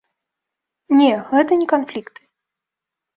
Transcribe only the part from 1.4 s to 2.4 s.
не канфлікты.